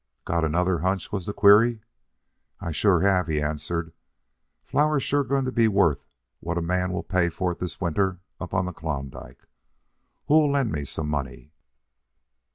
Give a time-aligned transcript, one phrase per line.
[0.25, 1.81] "Got another hunch?" was the query.
[2.59, 3.93] "I sure have," he answered.
[4.65, 6.03] "Flour's sure going to be worth
[6.39, 9.45] what a man will pay for it this winter up on the Klondike.
[10.25, 11.53] Who'll lend me some money?"